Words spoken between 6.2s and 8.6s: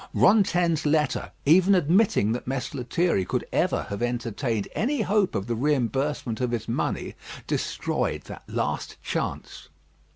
of his money, destroyed that